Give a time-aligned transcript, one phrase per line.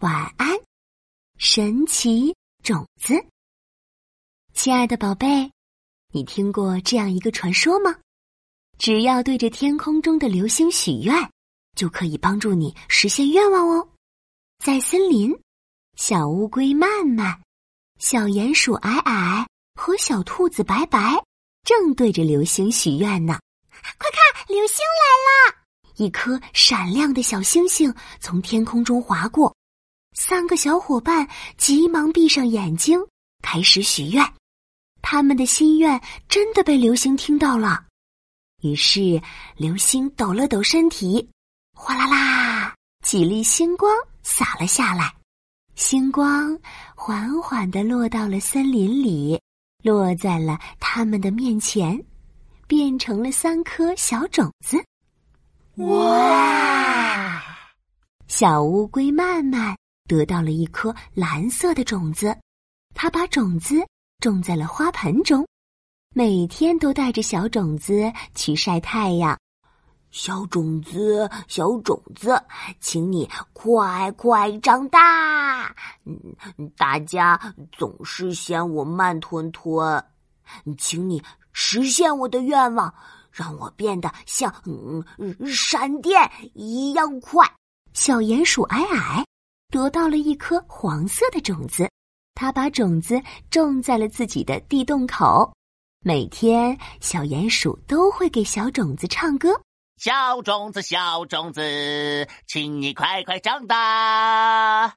[0.00, 0.50] 晚安，
[1.38, 3.14] 神奇种子。
[4.52, 5.50] 亲爱的宝贝，
[6.12, 7.96] 你听过这样一个传说吗？
[8.76, 11.30] 只要对着天空中的流星许愿，
[11.74, 13.88] 就可以帮助你实现愿望哦。
[14.62, 15.34] 在森林，
[15.96, 17.40] 小乌龟慢慢、
[17.98, 19.48] 小鼹鼠矮矮
[19.80, 21.24] 和小兔子白白
[21.64, 23.38] 正对着流星许愿呢。
[23.70, 25.56] 快看，流星来了！
[25.96, 29.55] 一颗闪亮的小星星从天空中划过，
[30.18, 32.98] 三个小伙伴急忙闭上眼睛，
[33.42, 34.26] 开始许愿。
[35.02, 37.84] 他们的心愿真的被流星听到了，
[38.62, 39.20] 于是
[39.56, 41.28] 流星抖了抖身体，
[41.74, 42.74] 哗啦啦，
[43.04, 45.14] 几粒星光洒了下来。
[45.74, 46.58] 星光
[46.94, 49.38] 缓缓地落到了森林里，
[49.82, 52.02] 落在了他们的面前，
[52.66, 54.82] 变成了三颗小种子。
[55.84, 57.42] 哇！
[58.28, 62.36] 小乌龟慢慢得到了一颗蓝色的种子，
[62.94, 63.76] 它把种子
[64.20, 65.46] 种在了花盆中，
[66.14, 69.38] 每天都带着小种子去晒太阳。
[70.10, 72.42] 小种子，小种子，
[72.80, 75.74] 请你快快长大！
[76.04, 76.16] 嗯，
[76.76, 77.38] 大家
[77.70, 80.02] 总是嫌我慢吞吞，
[80.78, 82.92] 请你实现我的愿望。
[83.30, 85.04] 让我变得像嗯
[85.46, 87.46] 闪电一样快。
[87.92, 89.26] 小鼹鼠矮矮
[89.76, 91.86] 得到了一颗黄色的种子，
[92.34, 95.52] 它把种子种在了自己的地洞口。
[96.02, 99.50] 每天，小鼹鼠都会给小种子唱歌
[100.00, 104.94] ：“小种子，小种子，请你快快长大。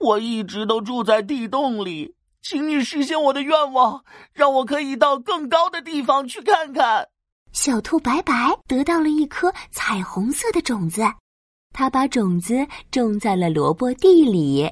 [0.00, 7.06] 我一直都住在地洞里，请你实现我的愿望，让我可以到更高的地方去看看。”
[7.54, 11.02] 小兔白白得到了一颗彩虹色的种子，
[11.78, 14.66] 它把种子种在了萝卜地里。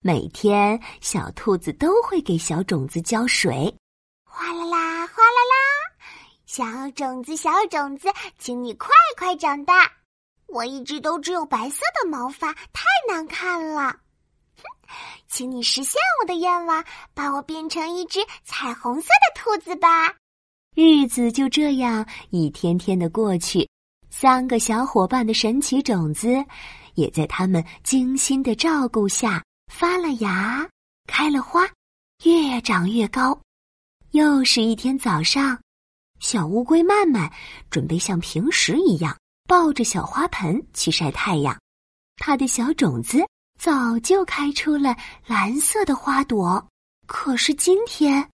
[0.00, 3.72] 每天，小兔子都会给小种子浇水。
[4.24, 5.56] 哗啦啦，哗啦啦，
[6.46, 8.08] 小种子，小种子，
[8.40, 9.88] 请你快快长大！
[10.48, 13.94] 我一直都只有白色的毛发，太难看了。
[15.28, 20.12] 请你实现我的愿望，把我变成一只彩虹色的兔子吧。
[20.74, 23.68] 日子就这样一天天的过去，
[24.10, 26.44] 三个小伙伴的神奇种子
[26.94, 30.68] 也在他们精心的照顾下发了芽、
[31.06, 31.68] 开了花，
[32.24, 33.38] 越长越高。
[34.12, 35.60] 又是一天早上，
[36.20, 37.30] 小乌龟曼曼
[37.70, 41.56] 准备像平时一样抱着小花盆去晒太阳。
[42.16, 43.24] 它的小种子
[43.60, 44.96] 早就开出了
[45.26, 46.66] 蓝色的花朵，
[47.06, 48.28] 可是今天，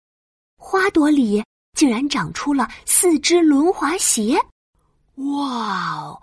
[0.58, 1.42] 花朵里。
[1.78, 4.36] 竟然长出了四只轮滑鞋！
[5.20, 6.22] 哇哦，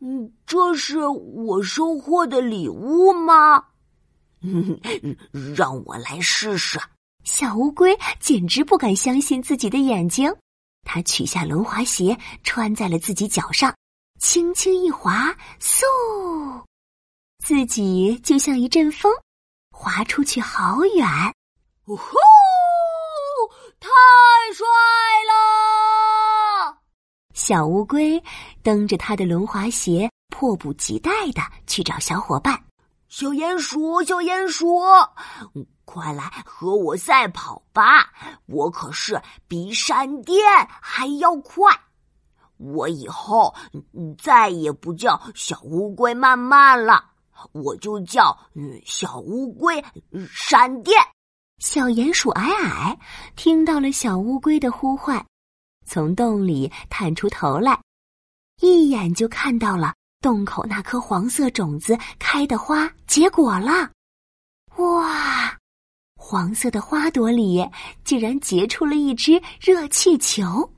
[0.00, 3.64] 嗯，这是我收获的礼物吗？
[5.54, 6.80] 让我来试试。
[7.22, 10.34] 小乌龟简直不敢相信自己的眼睛，
[10.84, 13.74] 它取下轮滑鞋，穿在了自己脚上，
[14.18, 15.84] 轻轻一滑，嗖，
[17.44, 19.12] 自己就像一阵风，
[19.70, 21.06] 滑出去好远。
[21.84, 22.14] 哦吼！
[23.78, 23.88] 太
[24.54, 24.66] 帅！
[27.50, 28.22] 小乌龟
[28.62, 32.56] 蹬着它的轮滑鞋，迫不及待的去找小伙伴。
[33.08, 34.78] 小鼹鼠，小鼹鼠，
[35.84, 38.08] 快来和我赛跑吧！
[38.46, 40.38] 我可是比闪电
[40.80, 41.76] 还要快。
[42.56, 43.52] 我以后
[44.16, 47.04] 再也不叫小乌龟慢慢了，
[47.50, 48.38] 我就叫
[48.86, 49.84] 小乌龟
[50.32, 50.96] 闪电。
[51.58, 52.96] 小鼹鼠矮矮
[53.34, 55.26] 听到了小乌龟的呼唤，
[55.86, 57.80] 从洞里探出头来，
[58.60, 63.90] 一眼就看到了洞口那颗黄色种子开的花结果了。
[64.76, 65.58] 哇，
[66.16, 67.68] 黄色的花朵里
[68.04, 70.72] 竟然结出了一只热气球！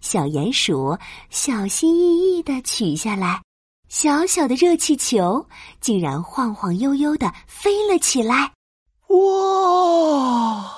[0.00, 0.98] 小鼹鼠
[1.30, 3.42] 小心翼翼的取下来，
[3.88, 5.48] 小小的热气球
[5.80, 8.52] 竟然晃晃悠悠的飞了起来。
[9.08, 10.70] 哇！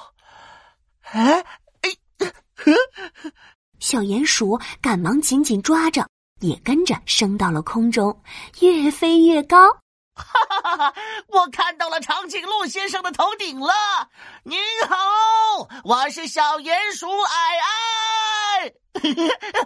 [1.02, 1.44] 哎
[1.82, 1.90] 哎，
[3.80, 6.06] 小鼹鼠赶忙紧紧抓着，
[6.40, 8.22] 也跟着升到了空中，
[8.60, 9.70] 越飞越高。
[10.14, 10.94] 哈哈哈哈！
[11.28, 13.72] 我看到了长颈鹿先生的头顶了。
[14.44, 14.58] 您
[14.88, 18.72] 好，我是小鼹鼠矮矮。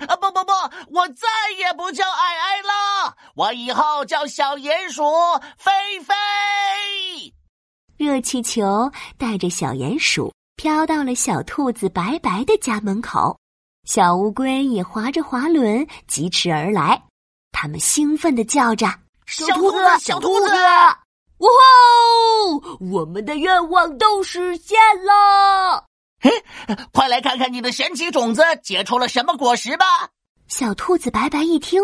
[0.09, 0.53] 啊 不不不，
[0.91, 5.05] 我再也不叫矮矮了，我以后叫小鼹鼠
[5.57, 7.33] 飞飞。
[7.97, 13.39] 热气球带着小鼹鼠飘到了小兔子白白的家门口，
[13.93, 17.03] 小乌龟也划着滑轮疾驰而来。
[17.51, 18.87] 它们兴奋地叫着
[19.27, 25.87] ：“小兔子，小兔子，哇吼！”我们的愿望都实现了！
[26.21, 26.31] 嘿，
[26.93, 29.85] 快来看看你的神奇种子结出了什么果实吧！
[30.47, 31.83] 小兔子白白一听，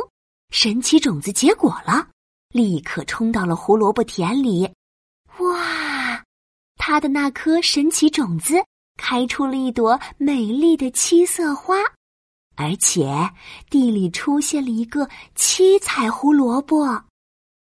[0.50, 2.06] 神奇种子结果了，
[2.50, 4.70] 立刻冲到了胡萝卜田里。
[5.38, 6.22] 哇，
[6.76, 8.54] 它的那颗神奇种子
[8.96, 11.74] 开出了一朵美丽的七色花，
[12.56, 13.30] 而且
[13.70, 17.04] 地里出现了一个七彩胡萝卜。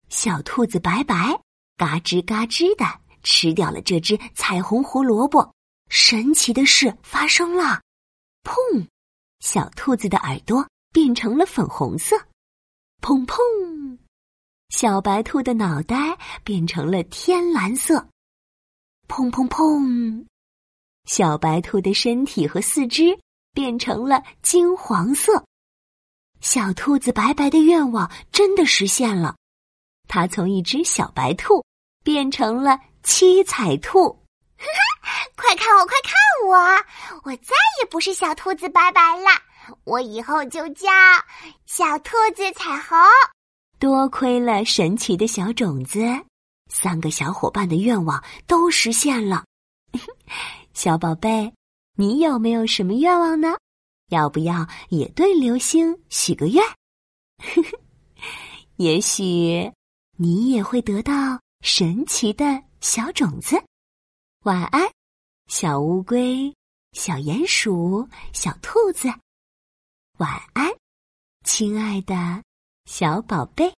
[0.10, 1.40] 小兔子白白
[1.76, 2.86] 嘎吱嘎吱的
[3.22, 5.54] 吃掉了这只彩虹胡萝卜。
[5.90, 7.82] 神奇的事发生了，
[8.44, 8.88] 砰！
[9.40, 12.18] 小兔子的耳朵变成了粉红色，
[13.02, 13.38] 砰砰！
[14.70, 18.10] 小白兔的脑袋变成了天蓝色，
[19.08, 20.26] 砰砰砰！
[21.06, 23.18] 小白兔的身体和四肢
[23.58, 25.44] 变成了金黄色。
[26.42, 29.36] 小兔子白白的愿望真的实现了，
[30.08, 31.66] 它从一只小白兔
[32.04, 34.16] 变成了七彩兔。
[35.36, 36.14] 快看我，快看
[36.48, 36.56] 我！
[37.24, 39.26] 我再也不是小兔子白白了，
[39.86, 40.88] 我以后就叫
[41.66, 42.96] 小兔子彩虹。
[43.80, 46.00] 多亏了神奇的小种子，
[46.72, 49.44] 三个小伙伴的愿望都实现了。
[50.76, 51.52] 小宝贝，
[52.00, 53.58] 你有没有什么愿望呢？
[54.10, 56.64] 要不要也对流星许个愿？
[58.78, 59.72] 也许
[60.16, 63.62] 你也会得到神奇的小种子。
[64.44, 64.88] 晚安，
[65.48, 66.56] 小乌龟、
[66.94, 69.10] 小鼹鼠、小兔子。
[70.18, 70.72] 晚安，
[71.44, 72.44] 亲爱的。
[72.86, 73.74] 小宝贝。